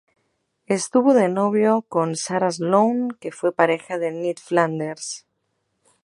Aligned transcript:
Estuvo 0.65 1.13
de 1.13 1.27
novio 1.29 1.73
con 1.93 2.15
Sarah 2.15 2.49
Sloane 2.51 3.13
que 3.19 3.31
fue 3.31 3.53
pareja 3.53 3.99
de 3.99 4.11
Ned 4.11 4.37
Flanders. 4.43 5.27